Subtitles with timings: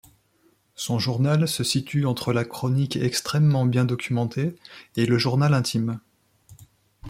[0.73, 4.55] Son journal se situe entre la chronique extrêmement bien documentée
[4.95, 5.99] et le journal intime.